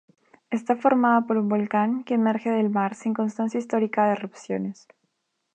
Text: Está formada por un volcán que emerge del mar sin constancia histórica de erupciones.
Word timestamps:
Está 0.49 0.75
formada 0.75 1.27
por 1.27 1.37
un 1.37 1.47
volcán 1.47 2.03
que 2.03 2.15
emerge 2.15 2.49
del 2.49 2.71
mar 2.71 2.95
sin 2.95 3.13
constancia 3.13 3.59
histórica 3.59 4.07
de 4.07 4.13
erupciones. 4.13 4.87